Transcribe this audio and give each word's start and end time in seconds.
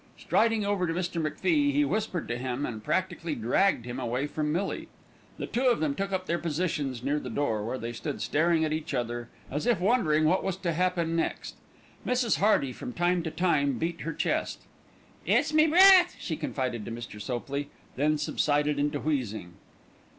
Striding 0.17 0.65
over 0.65 0.87
to 0.87 0.95
Mr. 0.95 1.21
MacFie, 1.21 1.71
he 1.71 1.85
whispered 1.85 2.27
to 2.27 2.39
him 2.39 2.65
and 2.65 2.83
practically 2.83 3.35
dragged 3.35 3.85
him 3.85 3.99
away 3.99 4.25
from 4.25 4.51
Millie. 4.51 4.87
The 5.37 5.45
two 5.45 5.65
of 5.67 5.79
them 5.79 5.93
took 5.93 6.11
up 6.11 6.25
their 6.25 6.39
positions 6.39 7.03
near 7.03 7.19
the 7.19 7.29
door, 7.29 7.63
where 7.63 7.77
they 7.77 7.93
stood 7.93 8.19
staring 8.19 8.65
at 8.65 8.73
each 8.73 8.95
other 8.95 9.29
as 9.51 9.67
if 9.67 9.79
wondering 9.79 10.25
what 10.25 10.43
was 10.43 10.57
to 10.57 10.73
happen 10.73 11.15
next. 11.15 11.55
Mrs. 12.03 12.39
Hearty 12.39 12.73
from 12.73 12.93
time 12.93 13.21
to 13.21 13.29
time 13.29 13.73
beat 13.77 14.01
her 14.01 14.13
chest. 14.15 14.61
"It's 15.27 15.53
me 15.53 15.67
breath," 15.67 16.15
she 16.19 16.35
confided 16.35 16.83
to 16.85 16.91
Mr. 16.91 17.21
Sopley, 17.21 17.67
then 17.95 18.17
subsided 18.17 18.79
into 18.79 18.99
wheezing. 19.01 19.53